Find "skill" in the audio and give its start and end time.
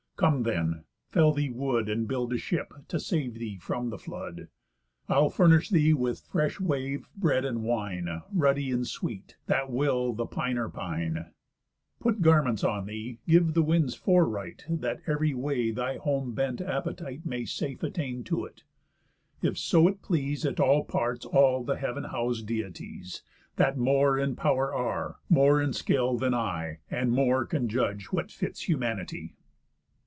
25.73-26.15